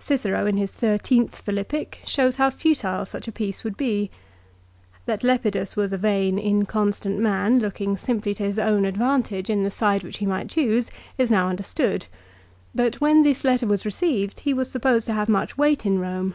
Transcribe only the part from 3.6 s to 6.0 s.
would be. That Lepidus was a